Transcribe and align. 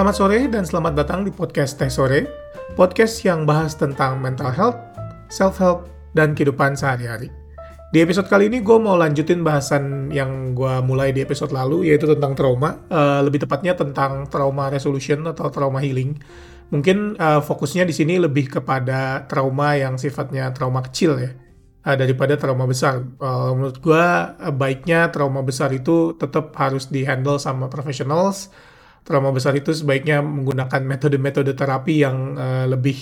Selamat 0.00 0.16
sore 0.16 0.48
dan 0.48 0.64
selamat 0.64 0.92
datang 0.96 1.28
di 1.28 1.32
podcast 1.36 1.76
Teh 1.76 1.92
Sore, 1.92 2.24
podcast 2.72 3.20
yang 3.20 3.44
bahas 3.44 3.76
tentang 3.76 4.16
mental 4.16 4.48
health, 4.48 4.80
self-help, 5.28 5.92
dan 6.16 6.32
kehidupan 6.32 6.72
sehari-hari. 6.72 7.28
Di 7.92 8.00
episode 8.00 8.24
kali 8.24 8.48
ini 8.48 8.64
gue 8.64 8.80
mau 8.80 8.96
lanjutin 8.96 9.44
bahasan 9.44 10.08
yang 10.08 10.56
gue 10.56 10.80
mulai 10.88 11.12
di 11.12 11.20
episode 11.20 11.52
lalu, 11.52 11.92
yaitu 11.92 12.08
tentang 12.08 12.32
trauma, 12.32 12.80
uh, 12.88 13.20
lebih 13.20 13.44
tepatnya 13.44 13.76
tentang 13.76 14.24
trauma 14.32 14.72
resolution 14.72 15.20
atau 15.28 15.52
trauma 15.52 15.84
healing. 15.84 16.16
Mungkin 16.72 17.20
uh, 17.20 17.44
fokusnya 17.44 17.84
di 17.84 17.92
sini 17.92 18.16
lebih 18.16 18.48
kepada 18.48 19.28
trauma 19.28 19.76
yang 19.76 20.00
sifatnya 20.00 20.48
trauma 20.56 20.80
kecil 20.80 21.20
ya, 21.20 21.36
uh, 21.84 21.96
daripada 22.00 22.40
trauma 22.40 22.64
besar. 22.64 23.04
Uh, 23.20 23.52
menurut 23.52 23.76
gue 23.76 24.06
uh, 24.48 24.48
baiknya 24.48 25.12
trauma 25.12 25.44
besar 25.44 25.68
itu 25.76 26.16
tetap 26.16 26.56
harus 26.56 26.88
dihandle 26.88 27.36
sama 27.36 27.68
professionals, 27.68 28.48
trauma 29.06 29.34
besar 29.34 29.56
itu 29.56 29.72
sebaiknya 29.74 30.20
menggunakan 30.20 30.82
metode-metode 30.84 31.52
terapi 31.56 31.94
yang 32.04 32.36
uh, 32.36 32.66
lebih 32.68 32.96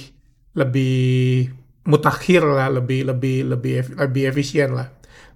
lebih 0.56 1.48
mutakhir 1.88 2.42
lah, 2.44 2.68
lebih 2.72 3.08
lebih 3.08 3.48
lebih 3.48 3.96
lebih 3.96 4.22
efisien 4.28 4.74
lah. 4.74 4.88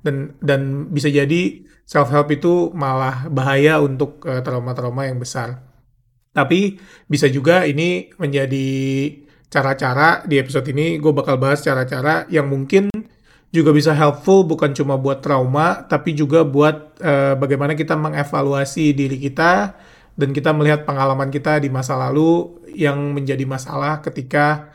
Dan 0.02 0.34
dan 0.42 0.90
bisa 0.90 1.06
jadi 1.08 1.62
self 1.86 2.10
help 2.10 2.28
itu 2.34 2.74
malah 2.74 3.30
bahaya 3.30 3.78
untuk 3.78 4.22
trauma-trauma 4.22 5.06
uh, 5.06 5.08
yang 5.08 5.18
besar. 5.22 5.62
Tapi 6.32 6.80
bisa 7.06 7.28
juga 7.28 7.68
ini 7.68 8.08
menjadi 8.16 8.68
cara-cara 9.52 10.24
di 10.24 10.40
episode 10.40 10.64
ini 10.72 10.96
gue 10.96 11.12
bakal 11.12 11.36
bahas 11.36 11.60
cara-cara 11.60 12.24
yang 12.32 12.48
mungkin 12.48 12.88
juga 13.52 13.68
bisa 13.68 13.92
helpful 13.92 14.48
bukan 14.48 14.72
cuma 14.72 14.96
buat 14.96 15.20
trauma 15.20 15.84
tapi 15.84 16.16
juga 16.16 16.40
buat 16.40 16.96
uh, 17.04 17.36
bagaimana 17.36 17.76
kita 17.76 17.92
mengevaluasi 17.92 18.96
diri 18.96 19.20
kita 19.20 19.76
dan 20.12 20.30
kita 20.30 20.52
melihat 20.52 20.84
pengalaman 20.84 21.32
kita 21.32 21.56
di 21.60 21.72
masa 21.72 21.96
lalu 21.96 22.60
yang 22.72 23.16
menjadi 23.16 23.44
masalah 23.48 24.04
ketika 24.04 24.72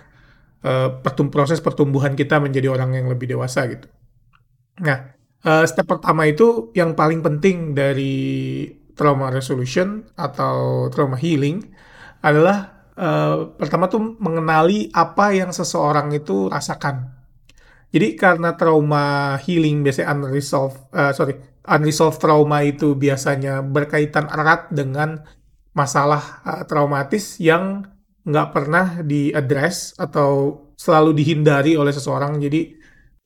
uh, 0.66 1.02
proses 1.30 1.62
pertumbuhan 1.62 2.18
kita 2.18 2.42
menjadi 2.42 2.74
orang 2.74 2.98
yang 2.98 3.06
lebih 3.10 3.30
dewasa 3.30 3.70
gitu. 3.70 3.88
Nah, 4.82 5.14
uh, 5.46 5.66
step 5.66 5.86
pertama 5.86 6.26
itu 6.26 6.74
yang 6.74 6.98
paling 6.98 7.22
penting 7.22 7.78
dari 7.78 8.66
trauma 8.98 9.30
resolution 9.30 10.02
atau 10.18 10.90
trauma 10.90 11.18
healing 11.18 11.62
adalah 12.26 12.90
uh, 12.98 13.54
pertama 13.54 13.86
tuh 13.86 14.18
mengenali 14.18 14.90
apa 14.90 15.38
yang 15.38 15.54
seseorang 15.54 16.10
itu 16.18 16.50
rasakan. 16.50 17.14
Jadi 17.88 18.20
karena 18.20 18.58
trauma 18.60 19.38
healing 19.40 19.80
biasanya 19.86 20.12
unresolved, 20.12 20.92
uh, 20.92 21.14
sorry, 21.16 21.40
unresolved 21.68 22.24
trauma 22.24 22.64
itu 22.64 22.96
biasanya 22.96 23.60
berkaitan 23.62 24.32
erat 24.32 24.72
dengan 24.72 25.22
masalah 25.76 26.42
uh, 26.48 26.64
traumatis 26.66 27.38
yang 27.38 27.86
nggak 28.28 28.50
pernah 28.56 28.86
diadres 29.04 29.96
atau 30.00 30.64
selalu 30.80 31.12
dihindari 31.16 31.76
oleh 31.76 31.92
seseorang. 31.92 32.40
Jadi 32.40 32.76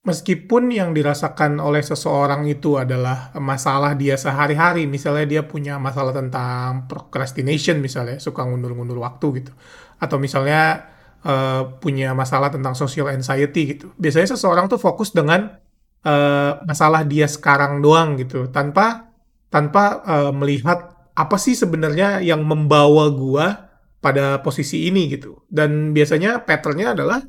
meskipun 0.01 0.73
yang 0.73 0.97
dirasakan 0.97 1.61
oleh 1.61 1.85
seseorang 1.85 2.49
itu 2.49 2.81
adalah 2.81 3.29
masalah 3.37 3.93
dia 3.93 4.17
sehari-hari, 4.17 4.89
misalnya 4.89 5.25
dia 5.29 5.41
punya 5.45 5.77
masalah 5.77 6.09
tentang 6.09 6.89
procrastination 6.89 7.77
misalnya, 7.77 8.17
suka 8.17 8.41
ngundur-ngundur 8.41 8.97
waktu 8.97 9.45
gitu, 9.45 9.53
atau 10.01 10.17
misalnya 10.17 10.89
uh, 11.21 11.77
punya 11.77 12.17
masalah 12.17 12.49
tentang 12.49 12.73
social 12.73 13.13
anxiety 13.13 13.77
gitu. 13.77 13.93
Biasanya 14.01 14.33
seseorang 14.33 14.65
tuh 14.69 14.81
fokus 14.81 15.13
dengan 15.13 15.60
uh, 16.05 16.61
masalah 16.65 17.05
dia 17.05 17.25
sekarang 17.25 17.81
doang 17.81 18.17
gitu. 18.17 18.47
Tanpa 18.49 19.11
tanpa 19.51 20.01
uh, 20.07 20.31
melihat 20.31 20.95
apa 21.11 21.35
sih 21.35 21.53
sebenarnya 21.53 22.23
yang 22.23 22.41
membawa 22.47 23.11
gua 23.11 23.69
pada 24.01 24.39
posisi 24.41 24.87
ini 24.89 25.11
gitu. 25.11 25.43
Dan 25.45 25.93
biasanya 25.93 26.41
patternnya 26.41 26.97
adalah 26.97 27.19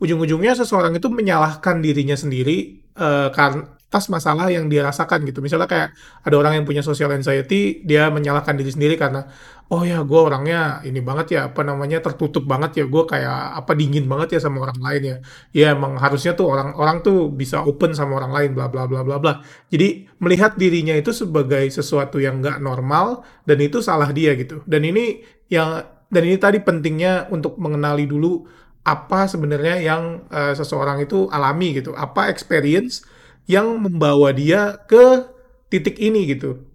ujung-ujungnya 0.00 0.56
seseorang 0.56 0.96
itu 0.96 1.08
menyalahkan 1.12 1.82
dirinya 1.82 2.16
sendiri 2.16 2.86
uh, 2.96 3.28
karena 3.34 3.79
atas 3.90 4.06
masalah 4.06 4.46
yang 4.54 4.70
dia 4.70 4.86
rasakan 4.86 5.26
gitu. 5.26 5.42
Misalnya 5.42 5.66
kayak 5.66 5.98
ada 6.22 6.34
orang 6.38 6.62
yang 6.62 6.64
punya 6.64 6.78
social 6.78 7.10
anxiety, 7.10 7.82
dia 7.82 8.06
menyalahkan 8.06 8.54
diri 8.54 8.70
sendiri 8.70 8.94
karena 8.94 9.26
oh 9.66 9.82
ya 9.82 10.06
gue 10.06 10.14
orangnya 10.14 10.78
ini 10.86 11.02
banget 11.02 11.26
ya 11.34 11.40
apa 11.50 11.66
namanya 11.66 11.98
tertutup 11.98 12.46
banget 12.46 12.82
ya 12.82 12.84
gue 12.86 13.02
kayak 13.02 13.58
apa 13.58 13.74
dingin 13.74 14.06
banget 14.06 14.38
ya 14.38 14.40
sama 14.46 14.62
orang 14.62 14.78
lain 14.78 15.02
ya. 15.02 15.16
Ya 15.50 15.66
emang 15.74 15.98
harusnya 15.98 16.38
tuh 16.38 16.54
orang-orang 16.54 17.02
tuh 17.02 17.34
bisa 17.34 17.66
open 17.66 17.90
sama 17.90 18.22
orang 18.22 18.30
lain 18.30 18.50
bla 18.54 18.70
bla 18.70 18.86
bla 18.86 19.02
bla 19.02 19.18
bla. 19.18 19.42
Jadi 19.74 20.06
melihat 20.22 20.54
dirinya 20.54 20.94
itu 20.94 21.10
sebagai 21.10 21.66
sesuatu 21.74 22.22
yang 22.22 22.38
nggak 22.38 22.62
normal 22.62 23.26
dan 23.42 23.58
itu 23.58 23.82
salah 23.82 24.14
dia 24.14 24.38
gitu. 24.38 24.62
Dan 24.70 24.86
ini 24.86 25.26
yang 25.50 25.82
dan 26.14 26.22
ini 26.22 26.38
tadi 26.38 26.62
pentingnya 26.62 27.26
untuk 27.34 27.58
mengenali 27.58 28.06
dulu 28.06 28.46
apa 28.86 29.26
sebenarnya 29.26 29.82
yang 29.82 30.30
uh, 30.30 30.54
seseorang 30.54 31.02
itu 31.02 31.26
alami 31.26 31.74
gitu. 31.74 31.90
Apa 31.90 32.30
experience 32.30 33.02
yang 33.50 33.82
membawa 33.82 34.30
dia 34.30 34.78
ke 34.86 35.26
titik 35.66 35.98
ini 35.98 36.30
gitu. 36.30 36.70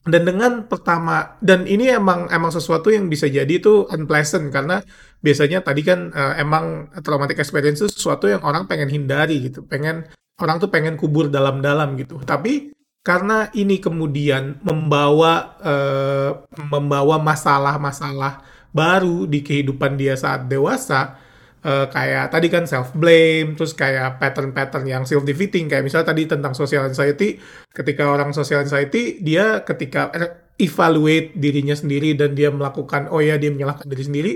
Dan 0.00 0.24
dengan 0.24 0.64
pertama 0.64 1.36
dan 1.44 1.68
ini 1.68 1.92
emang 1.92 2.30
emang 2.32 2.48
sesuatu 2.48 2.88
yang 2.88 3.10
bisa 3.12 3.28
jadi 3.28 3.50
itu 3.50 3.84
unpleasant 3.92 4.48
karena 4.48 4.80
biasanya 5.20 5.60
tadi 5.60 5.84
kan 5.84 6.08
uh, 6.14 6.34
emang 6.40 6.88
traumatic 7.04 7.36
experience 7.36 7.84
itu 7.84 7.92
sesuatu 7.92 8.24
yang 8.24 8.40
orang 8.40 8.64
pengen 8.64 8.88
hindari 8.88 9.50
gitu. 9.50 9.60
Pengen 9.68 10.08
orang 10.40 10.56
tuh 10.56 10.72
pengen 10.72 10.96
kubur 10.96 11.28
dalam-dalam 11.28 12.00
gitu. 12.00 12.16
Tapi 12.24 12.72
karena 13.04 13.52
ini 13.52 13.76
kemudian 13.76 14.56
membawa 14.64 15.60
uh, 15.60 16.48
membawa 16.72 17.20
masalah-masalah 17.20 18.40
baru 18.72 19.28
di 19.28 19.44
kehidupan 19.44 20.00
dia 20.00 20.16
saat 20.16 20.48
dewasa, 20.48 21.19
uh, 21.64 21.86
kayak 21.88 22.32
tadi 22.32 22.46
kan 22.52 22.64
self 22.64 22.92
blame 22.96 23.56
terus 23.56 23.72
kayak 23.72 24.20
pattern-pattern 24.20 24.84
yang 24.88 25.02
self 25.08 25.24
defeating 25.24 25.68
kayak 25.68 25.86
misalnya 25.86 26.12
tadi 26.12 26.28
tentang 26.28 26.52
social 26.52 26.86
anxiety. 26.86 27.40
Ketika 27.70 28.10
orang 28.10 28.34
social 28.36 28.64
anxiety 28.64 29.20
dia 29.24 29.64
ketika 29.64 30.12
evaluate 30.60 31.32
dirinya 31.36 31.72
sendiri 31.72 32.12
dan 32.12 32.36
dia 32.36 32.52
melakukan 32.52 33.08
oh 33.08 33.24
ya 33.24 33.40
dia 33.40 33.48
menyalahkan 33.48 33.88
diri 33.88 34.04
sendiri 34.04 34.32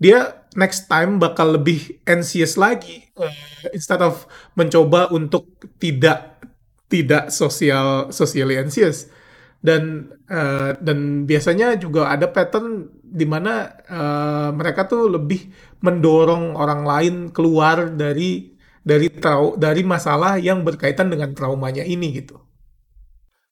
dia 0.00 0.48
next 0.56 0.88
time 0.88 1.20
bakal 1.20 1.60
lebih 1.60 2.00
anxious 2.08 2.56
lagi 2.56 3.04
uh, 3.20 3.28
instead 3.76 4.00
of 4.00 4.24
mencoba 4.56 5.12
untuk 5.12 5.44
tidak 5.76 6.40
tidak 6.88 7.28
sosial 7.28 8.08
socially 8.08 8.56
anxious. 8.56 9.12
Dan 9.60 10.08
uh, 10.32 10.72
dan 10.80 11.28
biasanya 11.28 11.76
juga 11.76 12.08
ada 12.08 12.32
pattern 12.32 12.88
di 13.10 13.26
mana 13.26 13.68
uh, 13.90 14.50
mereka 14.54 14.86
tuh 14.86 15.10
lebih 15.10 15.50
mendorong 15.82 16.54
orang 16.54 16.82
lain 16.86 17.14
keluar 17.34 17.90
dari 17.90 18.54
dari 18.80 19.12
trau 19.12 19.58
dari 19.58 19.82
masalah 19.84 20.38
yang 20.40 20.62
berkaitan 20.64 21.10
dengan 21.12 21.34
traumanya 21.34 21.84
ini 21.84 22.08
gitu. 22.16 22.38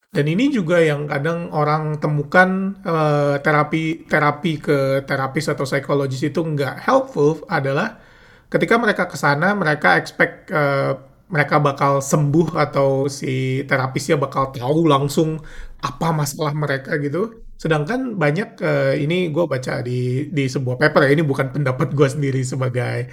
Dan 0.08 0.24
ini 0.24 0.48
juga 0.48 0.80
yang 0.80 1.04
kadang 1.04 1.52
orang 1.52 2.00
temukan 2.00 2.80
uh, 2.80 3.36
terapi 3.44 4.08
terapi 4.08 4.56
ke 4.56 5.04
terapis 5.04 5.52
atau 5.52 5.68
psikologis 5.68 6.24
itu 6.24 6.40
nggak 6.40 6.80
helpful 6.88 7.44
adalah 7.44 8.00
ketika 8.48 8.80
mereka 8.80 9.04
ke 9.04 9.20
sana 9.20 9.52
mereka 9.52 10.00
expect 10.00 10.48
uh, 10.48 10.96
mereka 11.28 11.60
bakal 11.60 12.00
sembuh 12.00 12.56
atau 12.56 13.04
si 13.12 13.60
terapisnya 13.68 14.16
bakal 14.16 14.48
tahu 14.48 14.88
langsung 14.88 15.36
apa 15.84 16.08
masalah 16.16 16.56
mereka 16.56 16.96
gitu. 16.96 17.47
Sedangkan 17.58 18.14
banyak 18.14 18.62
uh, 18.62 18.94
ini 18.94 19.34
gue 19.34 19.44
baca 19.50 19.82
di 19.82 20.30
di 20.30 20.46
sebuah 20.46 20.78
paper 20.78 21.10
ya 21.10 21.18
ini 21.18 21.26
bukan 21.26 21.50
pendapat 21.50 21.90
gue 21.90 22.06
sendiri 22.06 22.46
sebagai 22.46 23.10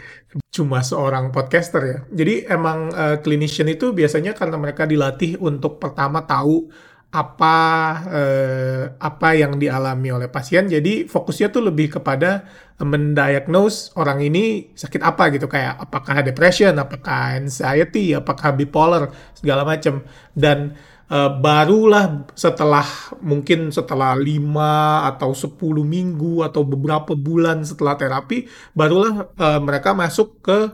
cuma 0.53 0.85
seorang 0.85 1.33
podcaster 1.33 1.81
ya. 1.81 1.99
Jadi 2.13 2.45
emang 2.45 2.93
uh, 2.93 3.17
clinician 3.25 3.65
itu 3.73 3.89
biasanya 3.89 4.37
karena 4.37 4.61
mereka 4.61 4.85
dilatih 4.85 5.41
untuk 5.41 5.81
pertama 5.81 6.21
tahu 6.29 6.69
apa 7.15 7.57
eh, 8.11 8.83
apa 8.99 9.29
yang 9.39 9.55
dialami 9.55 10.11
oleh 10.11 10.27
pasien. 10.27 10.67
Jadi 10.67 11.07
fokusnya 11.07 11.47
tuh 11.47 11.63
lebih 11.71 11.95
kepada 11.95 12.43
mendiagnose 12.83 13.95
orang 13.95 14.19
ini 14.19 14.75
sakit 14.75 14.99
apa 14.99 15.31
gitu 15.31 15.47
kayak 15.47 15.79
apakah 15.79 16.19
depression, 16.19 16.75
apakah 16.75 17.39
anxiety, 17.39 18.11
apakah 18.11 18.51
bipolar 18.51 19.15
segala 19.31 19.63
macam 19.63 20.03
dan 20.35 20.75
uh, 21.09 21.31
barulah 21.41 22.25
setelah 22.33 22.85
mungkin 23.21 23.69
setelah 23.69 24.17
5 24.17 25.09
atau 25.15 25.31
10 25.33 25.57
minggu 25.85 26.45
atau 26.45 26.61
beberapa 26.65 27.13
bulan 27.13 27.61
setelah 27.65 27.97
terapi 27.97 28.49
barulah 28.73 29.29
uh, 29.37 29.59
mereka 29.61 29.93
masuk 29.93 30.41
ke 30.41 30.73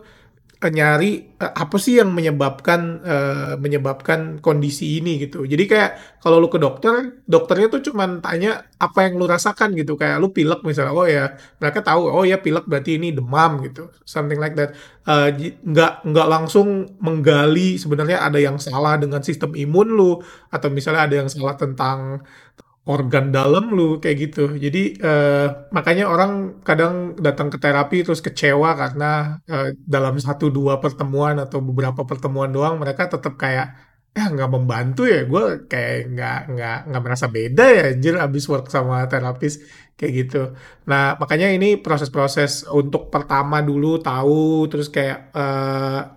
nyari 0.70 1.34
uh, 1.42 1.54
apa 1.58 1.82
sih 1.82 1.98
yang 1.98 2.14
menyebabkan 2.14 3.02
uh, 3.02 3.54
menyebabkan 3.58 4.38
kondisi 4.38 5.02
ini 5.02 5.18
gitu. 5.18 5.42
Jadi 5.48 5.64
kayak 5.66 6.22
kalau 6.22 6.38
lu 6.38 6.54
ke 6.54 6.62
dokter, 6.62 7.18
dokternya 7.26 7.68
tuh 7.74 7.82
cuman 7.90 8.22
tanya 8.22 8.70
apa 8.78 9.10
yang 9.10 9.18
lu 9.18 9.26
rasakan 9.26 9.74
gitu. 9.74 9.98
Kayak 9.98 10.22
lu 10.22 10.30
pilek 10.30 10.62
misalnya, 10.62 10.94
oh 10.94 11.08
ya 11.10 11.34
mereka 11.58 11.82
tahu, 11.82 12.06
oh 12.06 12.22
ya 12.22 12.38
pilek 12.38 12.70
berarti 12.70 13.02
ini 13.02 13.10
demam 13.10 13.58
gitu, 13.66 13.90
something 14.06 14.38
like 14.38 14.54
that. 14.54 14.78
Uh, 15.02 15.34
nggak 15.66 16.06
nggak 16.06 16.28
langsung 16.30 16.86
menggali 17.02 17.82
sebenarnya 17.82 18.22
ada 18.22 18.38
yang 18.38 18.62
salah 18.62 19.02
dengan 19.02 19.26
sistem 19.26 19.58
imun 19.58 19.90
lu 19.90 20.22
atau 20.54 20.70
misalnya 20.70 21.10
ada 21.10 21.16
yang 21.26 21.30
salah 21.32 21.58
tentang 21.58 22.22
organ 22.86 23.30
dalam 23.30 23.70
lu 23.78 24.02
kayak 24.02 24.18
gitu. 24.30 24.58
Jadi 24.58 24.98
uh, 25.02 25.70
makanya 25.76 26.10
orang 26.10 26.62
kadang 26.66 27.14
datang 27.26 27.48
ke 27.54 27.58
terapi 27.62 28.02
terus 28.06 28.22
kecewa 28.26 28.74
karena 28.74 29.38
uh, 29.46 29.70
dalam 29.78 30.18
satu 30.18 30.50
dua 30.50 30.82
pertemuan 30.82 31.38
atau 31.38 31.62
beberapa 31.62 32.02
pertemuan 32.10 32.50
doang 32.50 32.82
mereka 32.82 33.06
tetap 33.06 33.38
kayak 33.38 33.92
ya 34.12 34.28
nggak 34.28 34.52
membantu 34.52 35.08
ya 35.08 35.24
gue 35.24 35.72
kayak 35.72 36.12
nggak 36.12 36.40
nggak 36.52 36.78
nggak 36.92 37.04
merasa 37.06 37.32
beda 37.32 37.64
ya 37.72 37.84
anjir 37.96 38.20
abis 38.20 38.44
work 38.52 38.68
sama 38.68 39.08
terapis 39.08 39.64
kayak 39.96 40.12
gitu 40.28 40.52
nah 40.84 41.16
makanya 41.16 41.48
ini 41.48 41.80
proses-proses 41.80 42.68
untuk 42.68 43.08
pertama 43.08 43.64
dulu 43.64 44.04
tahu 44.04 44.68
terus 44.68 44.92
kayak 44.92 45.32
uh, 45.32 46.12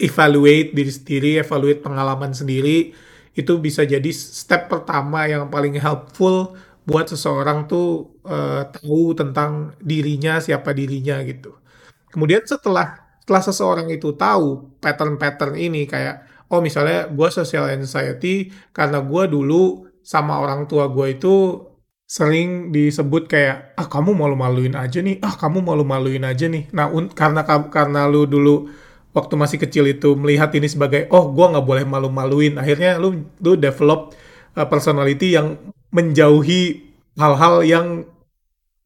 evaluate 0.00 0.72
diri 0.72 0.92
sendiri 0.98 1.30
evaluate 1.44 1.84
pengalaman 1.84 2.32
sendiri 2.32 2.94
itu 3.34 3.58
bisa 3.60 3.84
jadi 3.84 4.08
step 4.14 4.70
pertama 4.72 5.28
yang 5.28 5.50
paling 5.52 5.76
helpful 5.76 6.56
buat 6.88 7.08
seseorang 7.12 7.68
tuh 7.68 8.16
uh, 8.24 8.64
tahu 8.72 9.12
tentang 9.12 9.76
dirinya, 9.82 10.40
siapa 10.40 10.72
dirinya 10.72 11.20
gitu. 11.24 11.52
Kemudian 12.08 12.44
setelah 12.48 13.08
setelah 13.20 13.44
seseorang 13.44 13.88
itu 13.92 14.16
tahu 14.16 14.80
pattern-pattern 14.80 15.52
ini 15.60 15.84
kayak 15.84 16.48
oh 16.48 16.64
misalnya 16.64 17.12
gue 17.12 17.28
social 17.28 17.68
anxiety 17.68 18.48
karena 18.72 19.04
gue 19.04 19.28
dulu 19.28 19.84
sama 20.00 20.40
orang 20.40 20.64
tua 20.64 20.88
gue 20.88 21.12
itu 21.12 21.60
sering 22.08 22.72
disebut 22.72 23.28
kayak 23.28 23.76
ah 23.76 23.84
kamu 23.84 24.16
malu-maluin 24.16 24.72
aja 24.72 25.04
nih 25.04 25.20
ah 25.20 25.36
kamu 25.36 25.60
malu-maluin 25.60 26.24
aja 26.24 26.48
nih 26.48 26.72
nah 26.72 26.88
karena 27.12 27.44
karena 27.68 28.08
lu 28.08 28.24
dulu 28.24 28.72
waktu 29.16 29.34
masih 29.34 29.58
kecil 29.60 29.84
itu 29.88 30.14
melihat 30.14 30.52
ini 30.54 30.68
sebagai 30.68 31.08
oh 31.12 31.32
gue 31.32 31.46
nggak 31.48 31.66
boleh 31.66 31.84
malu-maluin 31.88 32.60
akhirnya 32.60 33.00
lu 33.00 33.24
lu 33.40 33.56
develop 33.56 34.14
uh, 34.54 34.66
personality 34.68 35.34
yang 35.34 35.56
menjauhi 35.92 36.92
hal-hal 37.16 37.64
yang 37.64 37.86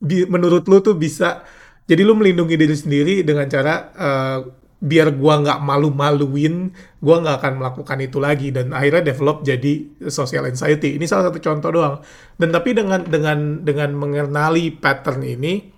di, 0.03 0.27
menurut 0.27 0.67
lu 0.67 0.83
tuh 0.83 0.99
bisa 0.99 1.43
jadi 1.87 2.07
lu 2.07 2.15
melindungi 2.15 2.55
diri 2.55 2.77
sendiri 2.79 3.15
dengan 3.27 3.47
cara 3.51 3.75
uh, 3.95 4.39
biar 4.83 5.15
gua 5.15 5.39
nggak 5.39 5.63
malu-maluin, 5.63 6.75
gua 6.99 7.23
nggak 7.23 7.37
akan 7.39 7.53
melakukan 7.63 7.99
itu 8.03 8.19
lagi 8.19 8.51
dan 8.51 8.75
akhirnya 8.75 9.15
develop 9.15 9.47
jadi 9.47 9.87
social 10.11 10.51
anxiety. 10.51 10.99
Ini 10.99 11.07
salah 11.07 11.31
satu 11.31 11.39
contoh 11.39 11.71
doang. 11.71 11.95
Dan 12.35 12.51
tapi 12.51 12.75
dengan 12.75 13.07
dengan 13.07 13.63
dengan 13.63 13.95
mengenali 13.95 14.75
pattern 14.75 15.23
ini, 15.23 15.71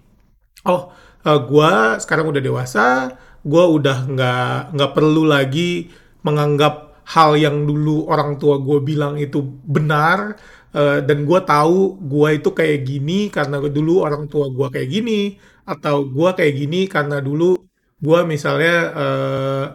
oh 0.64 0.88
uh, 1.20 1.40
gua 1.44 2.00
sekarang 2.00 2.32
udah 2.32 2.40
dewasa, 2.40 3.12
gue 3.44 3.64
udah 3.76 4.08
nggak 4.08 4.74
nggak 4.74 4.92
perlu 4.96 5.22
lagi 5.28 5.92
menganggap 6.24 7.04
hal 7.04 7.36
yang 7.36 7.68
dulu 7.68 8.08
orang 8.08 8.40
tua 8.40 8.56
gue 8.58 8.78
bilang 8.80 9.20
itu 9.20 9.44
benar 9.44 10.40
uh, 10.72 10.98
dan 11.04 11.28
gue 11.28 11.40
tahu 11.44 12.00
gue 12.00 12.28
itu 12.40 12.50
kayak 12.50 12.78
gini 12.88 13.28
karena 13.28 13.60
dulu 13.60 14.00
orang 14.00 14.24
tua 14.32 14.48
gue 14.48 14.68
kayak 14.72 14.88
gini 14.88 15.36
atau 15.68 16.08
gue 16.08 16.30
kayak 16.32 16.54
gini 16.56 16.80
karena 16.88 17.20
dulu 17.20 17.56
gue 18.00 18.20
misalnya 18.24 18.76
uh, 18.96 19.66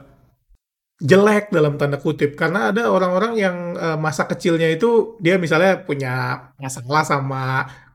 jelek 1.00 1.50
dalam 1.50 1.80
tanda 1.80 1.98
kutip. 1.98 2.36
Karena 2.36 2.70
ada 2.72 2.92
orang-orang 2.92 3.34
yang 3.40 3.58
uh, 3.80 3.98
masa 3.98 4.28
kecilnya 4.28 4.68
itu 4.70 5.16
dia 5.24 5.40
misalnya 5.40 5.80
punya 5.82 6.12
masalah 6.60 7.04
sama 7.08 7.44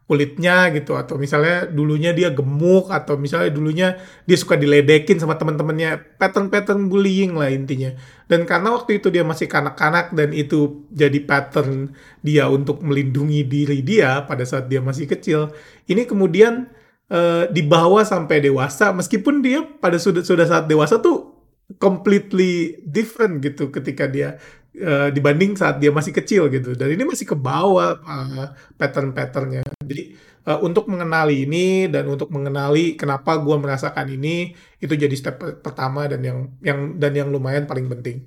kulitnya 0.05 0.69
gitu 0.77 1.01
atau 1.01 1.17
misalnya 1.17 1.65
dulunya 1.65 2.13
dia 2.13 2.29
gemuk 2.29 2.93
atau 2.93 3.17
misalnya 3.17 3.49
dulunya 3.49 3.89
dia 4.29 4.37
suka 4.37 4.61
diledekin 4.61 5.17
sama 5.17 5.41
teman-temannya. 5.41 6.21
Pattern-pattern 6.21 6.93
bullying 6.93 7.41
lah 7.41 7.49
intinya. 7.49 7.97
Dan 8.29 8.45
karena 8.45 8.77
waktu 8.77 9.01
itu 9.01 9.09
dia 9.09 9.25
masih 9.25 9.49
kanak-kanak 9.49 10.13
dan 10.13 10.37
itu 10.37 10.85
jadi 10.93 11.17
pattern 11.25 11.97
dia 12.21 12.53
untuk 12.53 12.85
melindungi 12.85 13.49
diri 13.49 13.81
dia 13.81 14.29
pada 14.29 14.45
saat 14.45 14.69
dia 14.69 14.85
masih 14.85 15.09
kecil 15.09 15.53
ini 15.89 16.09
kemudian 16.09 16.69
uh, 17.09 17.49
dibawa 17.49 18.05
sampai 18.05 18.45
dewasa. 18.45 18.93
Meskipun 18.93 19.41
dia 19.41 19.65
pada 19.65 19.97
sudah 19.97 20.25
sudah 20.25 20.45
saat 20.45 20.69
dewasa 20.69 21.01
tuh 21.01 21.33
completely 21.81 22.77
different 22.85 23.41
gitu 23.41 23.73
ketika 23.73 24.05
dia 24.05 24.37
uh, 24.81 25.09
dibanding 25.15 25.55
saat 25.55 25.79
dia 25.79 25.95
masih 25.95 26.11
kecil 26.11 26.51
gitu. 26.51 26.75
Dan 26.75 26.95
ini 26.95 27.05
masih 27.07 27.27
ke 27.29 27.37
bawah 27.39 27.99
uh, 28.01 28.47
pattern-patternnya. 28.75 29.63
Jadi 29.85 30.15
uh, 30.49 30.59
untuk 30.63 30.91
mengenali 30.91 31.47
ini 31.47 31.87
dan 31.89 32.09
untuk 32.11 32.31
mengenali 32.31 32.99
kenapa 32.99 33.39
gue 33.39 33.57
merasakan 33.59 34.07
ini 34.11 34.53
itu 34.81 34.95
jadi 34.95 35.15
step 35.15 35.63
pertama 35.63 36.07
dan 36.11 36.21
yang 36.23 36.39
yang 36.61 36.99
dan 36.99 37.13
yang 37.15 37.29
lumayan 37.31 37.65
paling 37.69 37.87
penting. 37.91 38.27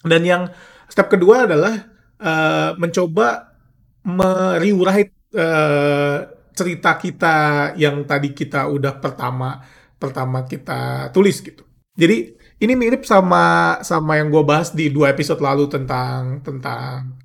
Dan 0.00 0.24
yang 0.24 0.42
step 0.88 1.12
kedua 1.12 1.44
adalah 1.44 1.74
uh, 2.20 2.72
mencoba 2.80 3.52
meriwrite 4.00 5.12
uh, 5.36 6.18
cerita 6.56 6.96
kita 6.96 7.36
yang 7.76 8.04
tadi 8.04 8.32
kita 8.32 8.68
udah 8.68 8.96
pertama 9.00 9.60
pertama 10.00 10.48
kita 10.48 11.12
tulis 11.12 11.44
gitu. 11.44 11.64
Jadi 11.92 12.39
ini 12.60 12.72
mirip 12.76 13.08
sama 13.08 13.76
sama 13.80 14.20
yang 14.20 14.28
gue 14.28 14.44
bahas 14.44 14.70
di 14.76 14.92
dua 14.92 15.16
episode 15.16 15.40
lalu 15.40 15.66
tentang 15.72 16.44
tentang 16.44 17.16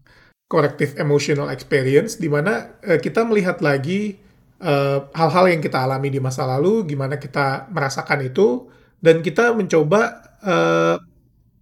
corrective 0.47 0.95
emotional 0.95 1.51
experience, 1.51 2.15
di 2.15 2.31
mana 2.31 2.79
uh, 2.85 2.99
kita 3.01 3.25
melihat 3.25 3.59
lagi 3.65 4.15
eh, 4.61 4.99
hal-hal 5.11 5.45
uh, 5.45 5.51
yang 5.51 5.59
kita 5.59 5.83
alami 5.83 6.13
di 6.13 6.21
masa 6.21 6.47
lalu, 6.47 6.85
gimana 6.87 7.19
kita 7.19 7.67
merasakan 7.73 8.29
itu, 8.29 8.69
dan 9.01 9.19
kita 9.19 9.51
mencoba 9.51 10.01
uh, 10.45 10.95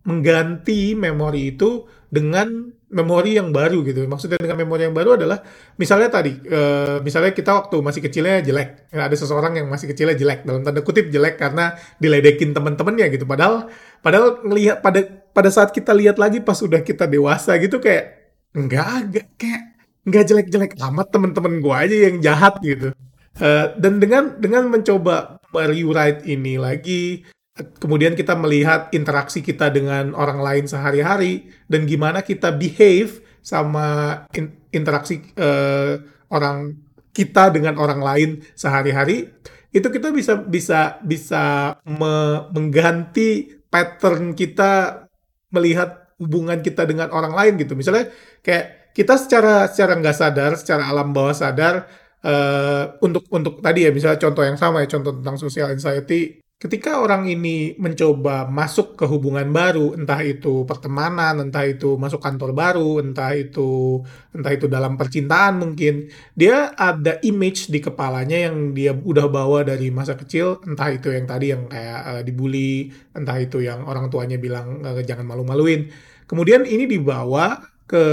mengganti 0.03 0.93
memori 0.93 1.55
itu 1.55 1.87
dengan 2.11 2.69
memori 2.93 3.35
yang 3.35 3.49
baru 3.49 3.81
gitu. 3.81 4.05
Maksudnya 4.05 4.37
dengan 4.37 4.61
memori 4.61 4.85
yang 4.85 4.95
baru 4.95 5.17
adalah 5.17 5.41
misalnya 5.75 6.13
tadi, 6.13 6.37
uh, 6.47 7.01
misalnya 7.01 7.33
kita 7.33 7.51
waktu 7.51 7.81
masih 7.81 8.01
kecilnya 8.05 8.45
jelek, 8.45 8.93
ada 8.93 9.15
seseorang 9.17 9.57
yang 9.57 9.67
masih 9.67 9.89
kecilnya 9.89 10.13
jelek 10.13 10.45
dalam 10.45 10.61
tanda 10.61 10.85
kutip 10.85 11.09
jelek 11.09 11.41
karena 11.41 11.73
diledekin 11.97 12.53
teman-temannya 12.53 13.09
gitu. 13.11 13.25
Padahal, 13.25 13.67
padahal 14.05 14.45
ngelihat 14.45 14.85
pada 14.85 15.01
pada 15.33 15.49
saat 15.49 15.73
kita 15.73 15.91
lihat 15.91 16.21
lagi 16.21 16.39
pas 16.39 16.55
udah 16.61 16.85
kita 16.85 17.09
dewasa 17.09 17.57
gitu 17.57 17.81
kayak 17.81 18.37
enggak, 18.53 19.09
enggak 19.09 19.27
kayak 19.41 19.61
enggak 20.05 20.23
jelek-jelek 20.29 20.71
amat 20.77 21.07
teman-teman 21.09 21.59
gue 21.59 21.75
aja 21.75 21.95
yang 22.07 22.15
jahat 22.21 22.53
gitu. 22.61 22.93
Uh, 23.41 23.73
dan 23.81 23.97
dengan 23.97 24.37
dengan 24.37 24.69
mencoba 24.69 25.41
rewrite 25.49 26.21
ini 26.29 26.61
lagi 26.61 27.25
kemudian 27.53 28.17
kita 28.17 28.33
melihat 28.33 28.89
interaksi 28.89 29.45
kita 29.45 29.69
dengan 29.69 30.17
orang 30.17 30.41
lain 30.41 30.65
sehari-hari 30.65 31.53
dan 31.69 31.85
gimana 31.85 32.25
kita 32.25 32.49
behave 32.49 33.21
sama 33.45 34.25
in 34.33 34.57
interaksi 34.73 35.21
uh, 35.37 36.01
orang 36.33 36.81
kita 37.13 37.53
dengan 37.53 37.77
orang 37.77 38.01
lain 38.01 38.29
sehari-hari 38.57 39.29
itu 39.69 39.87
kita 39.89 40.09
bisa 40.09 40.41
bisa 40.41 40.97
bisa 41.05 41.77
me 41.85 42.45
mengganti 42.53 43.61
pattern 43.69 44.33
kita 44.33 45.05
melihat 45.53 46.13
hubungan 46.17 46.61
kita 46.61 46.85
dengan 46.85 47.09
orang 47.09 47.33
lain 47.33 47.57
gitu. 47.57 47.73
Misalnya 47.77 48.09
kayak 48.45 48.93
kita 48.93 49.17
secara 49.17 49.65
secara 49.69 49.97
nggak 49.97 50.17
sadar 50.17 50.51
secara 50.57 50.89
alam 50.89 51.09
bawah 51.09 51.33
sadar 51.33 51.89
uh, 52.21 52.97
untuk 53.01 53.25
untuk 53.33 53.61
tadi 53.65 53.89
ya 53.89 53.91
misalnya 53.93 54.21
contoh 54.21 54.45
yang 54.45 54.57
sama 54.57 54.85
ya 54.85 54.87
contoh 54.93 55.17
tentang 55.17 55.37
social 55.41 55.73
anxiety 55.73 56.42
ketika 56.61 57.03
orang 57.03 57.27
ini 57.27 57.75
mencoba 57.75 58.47
masuk 58.47 58.95
ke 58.95 59.03
hubungan 59.03 59.51
baru, 59.51 59.99
entah 59.99 60.23
itu 60.23 60.63
pertemanan, 60.63 61.43
entah 61.43 61.67
itu 61.67 61.99
masuk 61.99 62.23
kantor 62.23 62.55
baru, 62.55 63.03
entah 63.03 63.35
itu 63.35 63.99
entah 64.31 64.51
itu 64.55 64.71
dalam 64.71 64.95
percintaan 64.95 65.59
mungkin, 65.59 66.07
dia 66.39 66.71
ada 66.71 67.19
image 67.19 67.67
di 67.67 67.83
kepalanya 67.83 68.47
yang 68.47 68.71
dia 68.71 68.95
udah 68.95 69.27
bawa 69.27 69.67
dari 69.67 69.91
masa 69.91 70.15
kecil, 70.15 70.63
entah 70.63 70.87
itu 70.87 71.11
yang 71.11 71.27
tadi 71.27 71.45
yang 71.51 71.67
kayak 71.67 71.99
uh, 72.07 72.21
dibully, 72.23 72.95
entah 73.11 73.35
itu 73.35 73.59
yang 73.59 73.83
orang 73.83 74.07
tuanya 74.07 74.39
bilang 74.39 74.79
uh, 74.87 75.03
jangan 75.03 75.27
malu-maluin. 75.27 75.91
Kemudian 76.29 76.63
ini 76.63 76.87
dibawa 76.87 77.59
ke 77.83 78.03